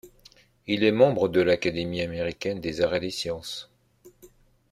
Elle 0.67 0.83
est 0.83 0.91
membre 0.91 1.27
de 1.27 1.41
l'Académie 1.41 2.01
américaine 2.01 2.59
des 2.59 2.81
arts 2.81 2.95
et 2.95 2.99
des 3.01 3.11
sciences. 3.11 3.69